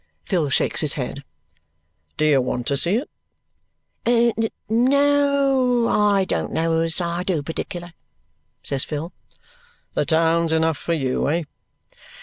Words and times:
Phil 0.25 0.49
shakes 0.49 0.81
his 0.81 0.93
head. 0.95 1.23
"Do 2.17 2.25
you 2.25 2.41
want 2.41 2.65
to 2.65 2.75
see 2.75 2.95
it?" 2.95 3.07
"N 4.03 4.33
no, 4.67 5.87
I 5.87 6.25
don't 6.25 6.51
know 6.51 6.79
as 6.81 6.99
I 6.99 7.21
do, 7.21 7.43
particular," 7.43 7.93
says 8.63 8.83
Phil. 8.83 9.13
"The 9.93 10.07
town's 10.07 10.53
enough 10.53 10.79
for 10.79 10.93
you, 10.95 11.29
eh?" 11.29 11.43